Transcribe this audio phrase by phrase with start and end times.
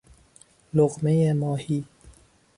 [0.73, 1.83] لقمه ماهی